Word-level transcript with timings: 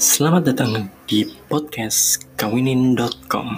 Selamat 0.00 0.48
datang 0.48 0.88
di 1.04 1.28
podcast 1.44 2.24
kawinin.com. 2.40 3.52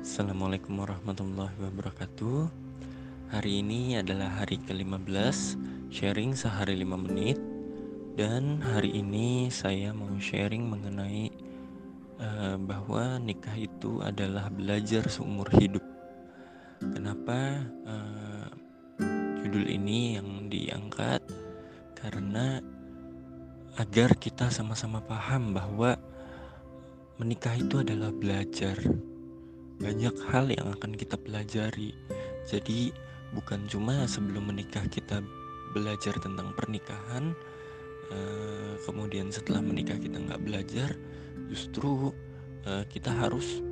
Assalamualaikum 0.00 0.72
warahmatullahi 0.80 1.52
wabarakatuh. 1.52 2.48
Hari 3.36 3.60
ini 3.60 4.00
adalah 4.00 4.40
hari 4.40 4.56
ke-15 4.64 5.60
sharing 5.92 6.32
sehari 6.32 6.80
5 6.80 6.96
menit 6.96 7.36
dan 8.16 8.64
hari 8.64 8.88
ini 8.88 9.52
saya 9.52 9.92
mau 9.92 10.16
sharing 10.16 10.64
mengenai 10.64 11.28
uh, 12.20 12.56
bahwa 12.60 13.18
nikah 13.22 13.54
itu 13.56 14.02
adalah 14.04 14.50
belajar 14.50 15.06
seumur 15.08 15.48
hidup. 15.58 15.82
Kenapa 16.80 17.64
uh, 17.88 18.48
judul 19.40 19.66
ini 19.70 20.18
yang 20.20 20.50
diangkat? 20.50 21.24
Karena 21.96 22.60
agar 23.80 24.14
kita 24.20 24.52
sama-sama 24.52 25.02
paham 25.02 25.56
bahwa 25.56 25.96
menikah 27.18 27.54
itu 27.56 27.80
adalah 27.82 28.12
belajar. 28.12 28.76
Banyak 29.80 30.14
hal 30.30 30.50
yang 30.54 30.70
akan 30.74 30.94
kita 30.94 31.18
pelajari. 31.18 31.90
Jadi 32.46 32.94
bukan 33.34 33.66
cuma 33.66 34.06
sebelum 34.06 34.54
menikah 34.54 34.86
kita 34.86 35.18
belajar 35.74 36.14
tentang 36.22 36.54
pernikahan, 36.54 37.34
uh, 38.10 38.74
kemudian 38.84 39.30
setelah 39.32 39.64
menikah 39.64 39.96
kita 39.96 40.20
nggak 40.20 40.42
belajar, 40.42 40.90
justru 41.48 42.12
uh, 42.66 42.84
kita 42.90 43.12
harus 43.12 43.62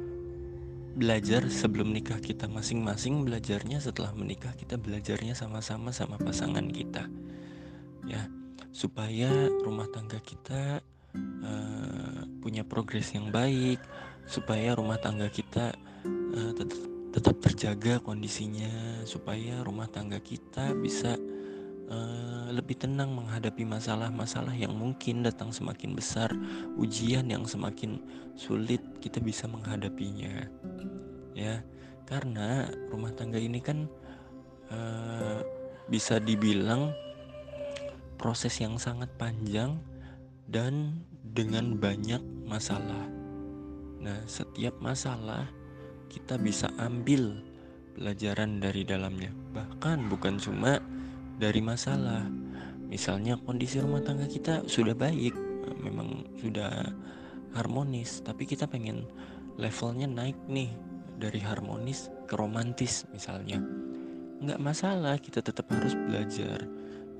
belajar 0.92 1.48
sebelum 1.48 1.88
nikah 1.88 2.20
kita 2.20 2.44
masing-masing 2.52 3.24
belajarnya 3.24 3.80
setelah 3.80 4.12
menikah 4.12 4.52
kita 4.52 4.76
belajarnya 4.76 5.32
sama-sama 5.32 5.88
sama 5.92 6.20
pasangan 6.20 6.68
kita 6.68 7.08
ya. 8.04 8.28
Supaya 8.72 9.28
rumah 9.60 9.84
tangga 9.92 10.16
kita 10.20 10.80
uh, 11.44 12.20
punya 12.40 12.64
progres 12.64 13.12
yang 13.12 13.28
baik 13.28 13.80
supaya 14.24 14.72
rumah 14.72 14.96
tangga 14.96 15.28
kita 15.28 15.76
uh, 16.06 16.52
tetap 17.12 17.36
terjaga 17.44 18.00
kondisinya 18.00 19.04
supaya 19.04 19.60
rumah 19.60 19.86
tangga 19.92 20.16
kita 20.18 20.72
bisa 20.72 21.20
Eh, 21.92 22.48
lebih 22.56 22.80
tenang 22.80 23.12
menghadapi 23.12 23.68
masalah-masalah 23.68 24.56
yang 24.56 24.72
mungkin 24.72 25.20
datang 25.20 25.52
semakin 25.52 25.92
besar, 25.92 26.32
ujian 26.80 27.28
yang 27.28 27.44
semakin 27.44 28.00
sulit 28.32 28.80
kita 29.04 29.20
bisa 29.20 29.44
menghadapinya. 29.44 30.48
Ya, 31.36 31.60
karena 32.08 32.72
rumah 32.88 33.12
tangga 33.12 33.36
ini 33.36 33.60
kan 33.60 33.88
uh, 34.72 35.44
bisa 35.92 36.16
dibilang 36.16 36.96
proses 38.16 38.56
yang 38.56 38.80
sangat 38.80 39.12
panjang 39.20 39.76
dan 40.48 40.96
dengan 41.36 41.76
banyak 41.76 42.20
masalah. 42.48 43.04
Nah, 44.00 44.16
setiap 44.24 44.76
masalah 44.80 45.44
kita 46.08 46.40
bisa 46.40 46.72
ambil 46.80 47.36
pelajaran 47.96 48.64
dari 48.64 48.80
dalamnya. 48.84 49.32
Bahkan 49.52 50.08
bukan 50.08 50.40
cuma 50.40 50.80
dari 51.42 51.58
masalah. 51.58 52.22
Misalnya 52.86 53.34
kondisi 53.42 53.82
rumah 53.82 53.98
tangga 53.98 54.30
kita 54.30 54.62
sudah 54.70 54.94
baik, 54.94 55.34
memang 55.82 56.22
sudah 56.38 56.86
harmonis, 57.58 58.22
tapi 58.22 58.46
kita 58.46 58.70
pengen 58.70 59.02
levelnya 59.58 60.06
naik 60.06 60.38
nih 60.46 60.70
dari 61.18 61.42
harmonis 61.42 62.06
ke 62.30 62.38
romantis 62.38 63.10
misalnya. 63.10 63.58
Nggak 64.38 64.62
masalah, 64.62 65.18
kita 65.18 65.42
tetap 65.42 65.66
harus 65.74 65.98
belajar. 65.98 66.62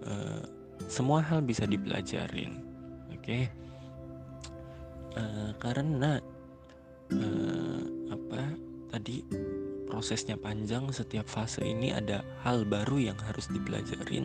Uh, 0.07 0.43
semua 0.87 1.23
hal 1.23 1.43
bisa 1.43 1.67
dipelajarin, 1.67 2.63
oke? 3.11 3.23
Okay? 3.23 3.43
Uh, 5.13 5.19
eh, 5.19 5.51
karena 5.61 6.19
uh, 7.13 7.83
apa 8.11 8.41
tadi 8.91 9.23
prosesnya 9.93 10.41
panjang, 10.41 10.89
setiap 10.89 11.29
fase 11.29 11.61
ini 11.61 11.93
ada 11.93 12.25
hal 12.41 12.65
baru 12.65 13.13
yang 13.13 13.19
harus 13.29 13.45
dipelajarin 13.53 14.25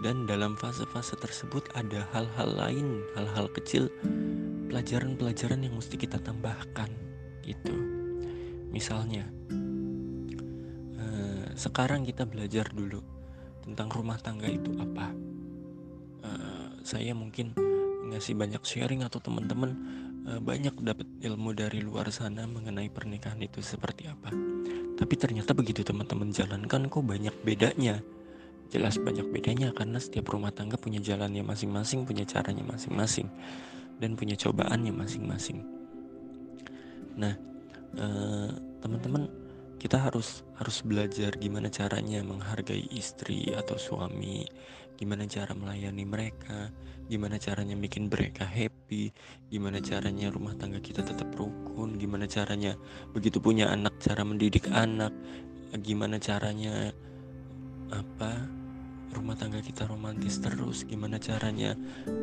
dan 0.00 0.24
dalam 0.24 0.56
fase-fase 0.56 1.20
tersebut 1.20 1.68
ada 1.76 2.08
hal-hal 2.16 2.48
lain, 2.56 3.04
hal-hal 3.12 3.44
kecil, 3.52 3.92
pelajaran-pelajaran 4.72 5.68
yang 5.68 5.76
mesti 5.76 6.00
kita 6.00 6.16
tambahkan 6.24 6.88
gitu. 7.44 7.76
Misalnya, 8.72 9.28
eh, 10.96 11.44
sekarang 11.52 12.08
kita 12.08 12.24
belajar 12.24 12.64
dulu 12.72 13.04
tentang 13.68 13.92
rumah 13.92 14.16
tangga 14.16 14.48
itu 14.48 14.72
apa. 14.80 15.12
Eh, 16.24 16.68
saya 16.88 17.12
mungkin 17.12 17.52
ngasih 18.12 18.32
banyak 18.32 18.64
sharing 18.64 19.04
atau 19.04 19.20
teman-teman 19.20 19.76
banyak 20.26 20.74
dapat 20.82 21.06
ilmu 21.22 21.54
dari 21.54 21.78
luar 21.78 22.10
sana 22.10 22.50
mengenai 22.50 22.90
pernikahan 22.90 23.38
itu 23.38 23.62
seperti 23.62 24.10
apa. 24.10 24.34
Tapi 24.96 25.14
ternyata 25.14 25.54
begitu 25.54 25.86
teman-teman 25.86 26.34
jalankan 26.34 26.90
kok 26.90 27.04
banyak 27.04 27.34
bedanya. 27.46 28.02
Jelas 28.66 28.98
banyak 28.98 29.30
bedanya 29.30 29.70
karena 29.70 30.02
setiap 30.02 30.34
rumah 30.34 30.50
tangga 30.50 30.74
punya 30.74 30.98
jalannya 30.98 31.46
masing-masing, 31.46 32.02
punya 32.02 32.26
caranya 32.26 32.66
masing-masing, 32.66 33.30
dan 34.02 34.18
punya 34.18 34.34
cobaannya 34.34 34.90
masing-masing. 34.90 35.62
Nah, 37.14 37.38
eh, 37.94 38.50
teman-teman, 38.82 39.30
kita 39.78 40.02
harus 40.02 40.42
harus 40.58 40.82
belajar 40.82 41.38
gimana 41.38 41.70
caranya 41.70 42.24
menghargai 42.26 42.90
istri 42.90 43.54
atau 43.54 43.78
suami, 43.78 44.42
gimana 44.98 45.28
cara 45.30 45.54
melayani 45.54 46.02
mereka, 46.02 46.74
gimana 47.06 47.38
caranya 47.38 47.78
bikin 47.78 48.10
mereka 48.10 48.48
happy, 48.86 49.10
gimana 49.50 49.82
caranya 49.82 50.30
rumah 50.30 50.54
tangga 50.54 50.78
kita 50.78 51.02
tetap 51.02 51.26
rukun, 51.34 51.98
gimana 51.98 52.22
caranya 52.30 52.78
begitu 53.10 53.42
punya 53.42 53.66
anak 53.66 53.98
cara 53.98 54.22
mendidik 54.22 54.70
anak, 54.70 55.10
gimana 55.82 56.22
caranya 56.22 56.94
apa 57.90 58.46
rumah 59.10 59.34
tangga 59.34 59.58
kita 59.58 59.90
romantis 59.90 60.38
terus, 60.38 60.86
gimana 60.86 61.18
caranya 61.18 61.74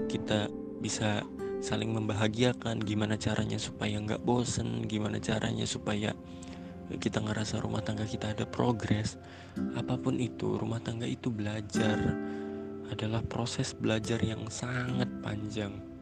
kita 0.07 0.47
bisa 0.79 1.27
saling 1.59 1.91
membahagiakan, 1.91 2.79
gimana 2.79 3.19
caranya 3.19 3.59
supaya 3.59 3.99
nggak 3.99 4.23
bosen, 4.23 4.87
gimana 4.87 5.19
caranya 5.19 5.67
supaya 5.67 6.15
kita 6.95 7.19
ngerasa 7.19 7.59
rumah 7.59 7.83
tangga 7.83 8.07
kita 8.07 8.31
ada 8.31 8.47
progres? 8.47 9.19
Apa 9.75 9.99
pun 9.99 10.15
itu 10.15 10.55
rumah 10.55 10.79
tangga 10.79 11.11
itu 11.11 11.27
belajar. 11.27 11.99
Adalah 12.87 13.19
proses 13.27 13.75
belajar 13.75 14.23
yang 14.23 14.47
sangat 14.47 15.11
panjang. 15.19 15.92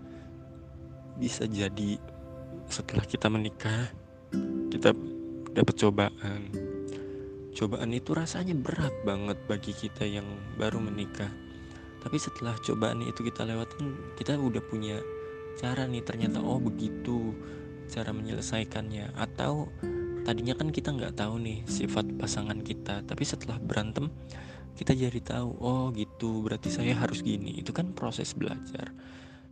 Bisa 1.18 1.48
jadi 1.48 1.98
setelah 2.72 3.04
kita 3.04 3.28
menikah, 3.28 3.92
kita 4.72 4.96
dapat 5.52 5.76
cobaan. 5.76 6.42
Cobaan 7.52 7.92
itu 7.92 8.16
rasanya 8.16 8.56
berat 8.56 8.96
banget 9.04 9.36
bagi 9.50 9.76
kita 9.76 10.08
yang 10.08 10.26
baru 10.56 10.80
menikah. 10.80 11.30
Tapi 12.02 12.18
setelah 12.18 12.56
cobaan 12.64 13.04
itu 13.04 13.22
kita 13.28 13.44
lewatin, 13.44 14.16
kita 14.16 14.40
udah 14.40 14.64
punya 14.66 14.98
cara 15.60 15.84
nih 15.86 16.02
ternyata 16.02 16.40
oh 16.40 16.58
begitu 16.58 17.36
cara 17.92 18.16
menyelesaikannya 18.16 19.14
atau 19.20 19.68
tadinya 20.24 20.56
kan 20.56 20.72
kita 20.72 20.96
nggak 20.96 21.20
tahu 21.20 21.42
nih 21.44 21.60
sifat 21.68 22.08
pasangan 22.16 22.64
kita 22.64 23.04
tapi 23.04 23.24
setelah 23.28 23.60
berantem 23.60 24.08
kita 24.80 24.96
jadi 24.96 25.20
tahu 25.20 25.60
oh 25.60 25.92
gitu 25.92 26.46
berarti 26.46 26.72
saya 26.72 26.96
harus 26.96 27.20
gini 27.20 27.60
itu 27.60 27.76
kan 27.76 27.92
proses 27.92 28.32
belajar 28.32 28.96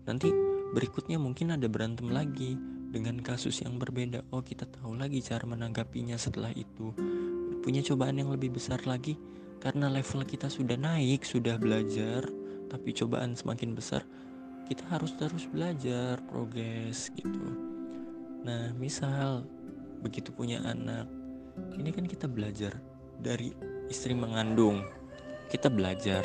nanti 0.07 0.31
berikutnya 0.73 1.17
mungkin 1.17 1.55
ada 1.55 1.65
berantem 1.65 2.09
lagi 2.09 2.57
dengan 2.89 3.21
kasus 3.21 3.61
yang 3.61 3.77
berbeda. 3.77 4.25
Oh 4.33 4.41
kita 4.41 4.65
tahu 4.65 4.97
lagi 4.97 5.21
cara 5.21 5.45
menanggapinya 5.45 6.17
setelah 6.17 6.49
itu. 6.53 6.93
Punya 7.61 7.85
cobaan 7.85 8.17
yang 8.17 8.33
lebih 8.33 8.55
besar 8.55 8.81
lagi. 8.89 9.17
Karena 9.59 9.91
level 9.91 10.23
kita 10.23 10.47
sudah 10.47 10.79
naik 10.79 11.27
sudah 11.27 11.59
belajar 11.59 12.23
tapi 12.71 12.95
cobaan 12.95 13.35
semakin 13.35 13.75
besar 13.75 14.07
kita 14.69 14.85
harus 14.85 15.17
terus 15.17 15.49
belajar 15.49 16.21
progres 16.29 17.09
gitu. 17.17 17.49
Nah 18.45 18.69
misal 18.77 19.49
begitu 20.05 20.29
punya 20.29 20.61
anak 20.61 21.09
ini 21.75 21.89
kan 21.89 22.05
kita 22.05 22.29
belajar 22.29 22.77
dari 23.17 23.49
istri 23.89 24.13
mengandung. 24.13 24.85
Kita 25.49 25.73
belajar 25.73 26.21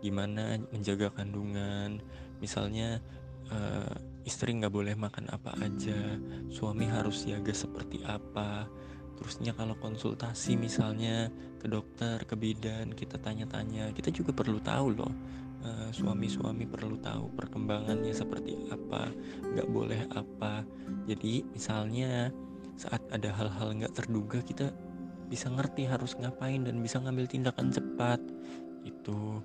gimana 0.00 0.56
menjaga 0.72 1.12
kandungan. 1.12 2.00
Misalnya 2.40 3.04
uh, 3.52 3.94
istri 4.24 4.56
nggak 4.56 4.72
boleh 4.72 4.96
makan 4.96 5.28
apa 5.28 5.52
aja 5.60 6.16
suami 6.48 6.88
harus 6.88 7.24
siaga 7.28 7.52
seperti 7.52 8.00
apa. 8.04 8.68
Terusnya 9.14 9.54
kalau 9.54 9.78
konsultasi 9.78 10.58
misalnya 10.58 11.30
ke 11.62 11.70
dokter 11.70 12.18
ke 12.26 12.34
bidan 12.34 12.92
kita 12.92 13.16
tanya-tanya 13.20 13.94
kita 13.94 14.10
juga 14.10 14.34
perlu 14.34 14.58
tahu 14.58 14.86
loh 14.90 15.12
uh, 15.64 15.88
suami-suami 15.94 16.68
perlu 16.68 17.00
tahu 17.00 17.32
perkembangannya 17.38 18.12
seperti 18.12 18.68
apa 18.68 19.08
nggak 19.54 19.68
boleh 19.70 20.02
apa. 20.12 20.62
Jadi 21.08 21.44
misalnya 21.52 22.32
saat 22.74 23.00
ada 23.14 23.30
hal-hal 23.30 23.70
nggak 23.78 23.94
terduga 23.94 24.42
kita 24.42 24.74
bisa 25.30 25.48
ngerti 25.48 25.88
harus 25.88 26.14
ngapain 26.20 26.62
dan 26.66 26.78
bisa 26.84 27.00
ngambil 27.00 27.26
tindakan 27.26 27.72
cepat. 27.72 28.20
Itu 28.84 29.40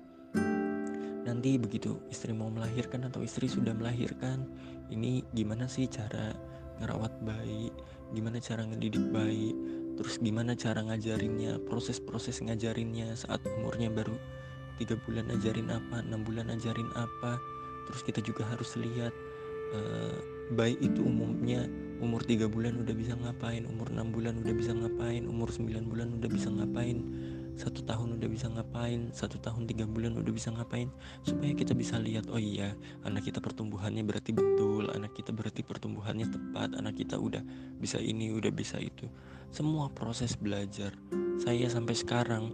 nanti 1.24 1.60
begitu 1.60 2.00
istri 2.08 2.32
mau 2.32 2.48
melahirkan 2.48 3.04
atau 3.08 3.20
istri 3.20 3.46
sudah 3.46 3.76
melahirkan 3.76 4.48
ini 4.90 5.22
gimana 5.36 5.68
sih 5.68 5.86
cara 5.86 6.34
ngerawat 6.80 7.12
bayi? 7.22 7.68
Gimana 8.10 8.42
cara 8.42 8.66
ngedidik 8.66 9.04
bayi? 9.12 9.54
Terus 10.00 10.16
gimana 10.18 10.56
cara 10.56 10.80
ngajarinnya 10.80 11.60
proses-proses 11.68 12.40
ngajarinnya 12.40 13.12
saat 13.14 13.44
umurnya 13.60 13.92
baru 13.92 14.16
tiga 14.80 14.96
bulan 15.04 15.28
ajarin 15.28 15.68
apa 15.68 16.00
enam 16.00 16.24
bulan 16.24 16.48
ajarin 16.48 16.88
apa? 16.96 17.36
Terus 17.90 18.00
kita 18.02 18.20
juga 18.24 18.48
harus 18.48 18.72
lihat 18.80 19.12
uh, 19.76 20.16
bayi 20.56 20.74
itu 20.80 21.04
umumnya 21.04 21.68
umur 22.00 22.24
tiga 22.24 22.48
bulan 22.48 22.80
udah 22.80 22.96
bisa 22.96 23.12
ngapain 23.14 23.62
umur 23.68 23.92
enam 23.92 24.10
bulan 24.10 24.40
udah 24.40 24.54
bisa 24.56 24.72
ngapain 24.72 25.28
umur 25.28 25.52
9 25.52 25.68
bulan 25.86 26.08
udah 26.16 26.30
bisa 26.32 26.48
ngapain 26.48 27.04
satu 27.58 27.82
tahun 27.86 28.20
udah 28.20 28.28
bisa 28.30 28.46
ngapain? 28.50 29.10
Satu 29.10 29.38
tahun 29.40 29.66
tiga 29.66 29.84
bulan 29.88 30.18
udah 30.18 30.32
bisa 30.32 30.50
ngapain? 30.54 30.90
Supaya 31.26 31.52
kita 31.54 31.72
bisa 31.74 31.98
lihat 31.98 32.28
oh 32.30 32.40
iya 32.40 32.74
anak 33.02 33.26
kita 33.26 33.42
pertumbuhannya 33.42 34.06
berarti 34.06 34.34
betul 34.34 34.90
anak 34.92 35.14
kita 35.16 35.34
berarti 35.34 35.64
pertumbuhannya 35.64 36.28
tepat 36.30 36.76
anak 36.78 36.96
kita 36.96 37.18
udah 37.18 37.42
bisa 37.78 37.98
ini 37.98 38.30
udah 38.32 38.52
bisa 38.52 38.78
itu. 38.80 39.10
Semua 39.50 39.90
proses 39.90 40.38
belajar. 40.38 40.94
Saya 41.40 41.66
sampai 41.66 41.96
sekarang 41.96 42.52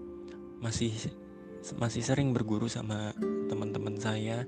masih 0.63 0.95
masih 1.77 2.03
sering 2.05 2.31
berguru 2.31 2.71
sama 2.71 3.11
teman-teman 3.51 3.99
saya 3.99 4.47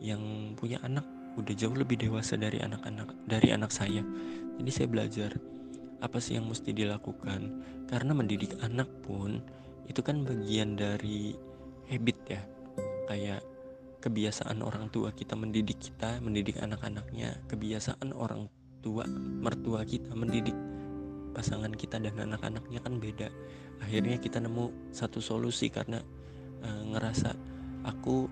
yang 0.00 0.54
punya 0.54 0.78
anak 0.86 1.04
udah 1.38 1.54
jauh 1.54 1.74
lebih 1.76 2.00
dewasa 2.00 2.34
dari 2.34 2.58
anak-anak 2.58 3.14
dari 3.26 3.54
anak 3.54 3.70
saya. 3.70 4.02
Jadi 4.58 4.70
saya 4.70 4.88
belajar 4.90 5.30
apa 6.00 6.18
sih 6.18 6.40
yang 6.40 6.48
mesti 6.48 6.72
dilakukan? 6.72 7.40
Karena 7.86 8.12
mendidik 8.16 8.56
anak 8.64 8.88
pun 9.04 9.44
itu 9.90 10.06
kan 10.06 10.22
bagian 10.22 10.78
dari 10.78 11.34
habit 11.90 12.18
ya. 12.30 12.42
Kayak 13.10 13.42
kebiasaan 13.98 14.62
orang 14.62 14.86
tua 14.88 15.10
kita 15.10 15.34
mendidik 15.34 15.82
kita 15.82 16.22
mendidik 16.22 16.56
anak-anaknya 16.62 17.36
kebiasaan 17.50 18.16
orang 18.16 18.48
tua 18.80 19.04
mertua 19.42 19.84
kita 19.84 20.16
mendidik 20.16 20.56
pasangan 21.36 21.74
kita 21.74 21.98
dan 21.98 22.14
anak-anaknya 22.16 22.78
kan 22.80 23.02
beda. 23.02 23.28
Akhirnya 23.82 24.16
kita 24.22 24.38
nemu 24.38 24.94
satu 24.94 25.18
solusi 25.18 25.68
karena 25.68 26.00
e, 26.62 26.68
ngerasa 26.94 27.34
aku 27.84 28.30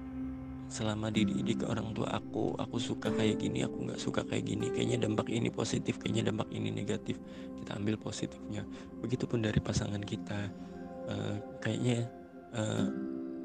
selama 0.68 1.08
dididik 1.08 1.64
orang 1.64 1.96
tua 1.96 2.12
aku 2.12 2.52
aku 2.60 2.76
suka 2.76 3.08
kayak 3.08 3.40
gini 3.40 3.64
aku 3.64 3.88
nggak 3.88 3.96
suka 3.96 4.20
kayak 4.28 4.44
gini 4.44 4.68
kayaknya 4.68 5.08
dampak 5.08 5.32
ini 5.32 5.48
positif 5.48 5.96
kayaknya 5.96 6.28
dampak 6.28 6.52
ini 6.52 6.68
negatif 6.70 7.18
kita 7.60 7.76
ambil 7.76 7.98
positifnya. 7.98 8.62
Begitupun 9.02 9.42
dari 9.44 9.60
pasangan 9.60 10.00
kita 10.00 10.48
uh, 11.08 11.34
kayaknya 11.58 12.06
uh, 12.54 12.86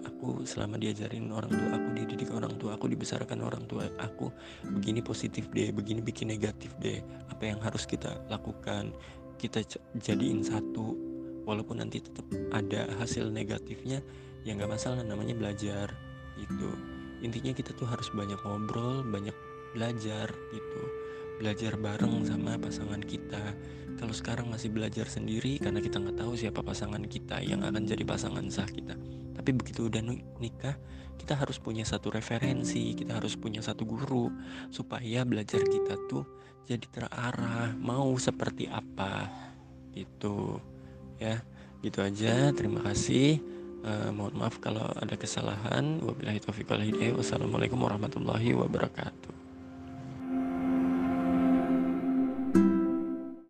aku 0.04 0.44
selama 0.44 0.76
diajarin 0.80 1.32
orang 1.32 1.52
tua 1.52 1.70
aku 1.80 1.88
dididik 1.96 2.30
orang 2.36 2.54
tua 2.60 2.76
aku 2.76 2.92
dibesarkan 2.92 3.40
orang 3.44 3.64
tua 3.68 3.88
aku 4.00 4.32
begini 4.80 5.00
positif 5.00 5.48
deh 5.52 5.72
begini 5.72 6.04
bikin 6.04 6.32
negatif 6.32 6.76
deh 6.84 7.00
apa 7.32 7.44
yang 7.44 7.60
harus 7.64 7.88
kita 7.88 8.20
lakukan 8.28 8.92
kita 9.40 9.64
jadiin 10.00 10.44
satu 10.44 10.96
walaupun 11.44 11.84
nanti 11.84 12.00
tetap 12.00 12.24
ada 12.56 12.88
hasil 13.00 13.28
negatifnya 13.28 14.00
ya 14.48 14.56
nggak 14.56 14.72
masalah 14.72 15.04
namanya 15.04 15.36
belajar 15.36 15.92
gitu. 16.40 16.70
Intinya 17.24 17.56
kita 17.56 17.72
tuh 17.76 17.88
harus 17.88 18.12
banyak 18.12 18.40
ngobrol 18.44 19.04
banyak 19.08 19.36
belajar 19.76 20.28
gitu 20.52 20.84
belajar 21.38 21.78
bareng 21.78 22.26
sama 22.26 22.58
pasangan 22.58 23.02
kita. 23.02 23.42
Kalau 23.98 24.12
sekarang 24.12 24.52
masih 24.52 24.74
belajar 24.74 25.08
sendiri 25.08 25.62
karena 25.62 25.80
kita 25.80 26.02
nggak 26.02 26.18
tahu 26.20 26.34
siapa 26.36 26.60
pasangan 26.66 27.04
kita 27.06 27.40
yang 27.40 27.64
akan 27.64 27.86
jadi 27.88 28.04
pasangan 28.04 28.44
sah 28.50 28.68
kita. 28.68 28.98
Tapi 29.38 29.50
begitu 29.54 29.88
udah 29.88 30.02
nikah 30.42 30.76
kita 31.18 31.40
harus 31.40 31.62
punya 31.62 31.88
satu 31.88 32.12
referensi 32.12 32.92
kita 32.98 33.16
harus 33.16 33.38
punya 33.40 33.64
satu 33.64 33.88
guru 33.88 34.28
supaya 34.74 35.24
belajar 35.24 35.64
kita 35.64 35.96
tuh 36.12 36.26
jadi 36.68 36.84
terarah 36.90 37.72
mau 37.80 38.12
seperti 38.18 38.68
apa 38.68 39.30
gitu 39.94 40.60
ya. 41.22 41.40
Gitu 41.84 42.00
aja 42.00 42.52
terima 42.56 42.80
kasih. 42.84 43.40
Uh, 43.84 44.16
mohon 44.16 44.40
maaf 44.40 44.64
kalau 44.64 44.88
ada 44.96 45.20
kesalahan. 45.20 46.00
Wabillahi 46.00 46.40
taufiq 46.40 46.72
wassalamualaikum 47.20 47.76
warahmatullahi 47.76 48.56
wabarakatuh 48.56 49.43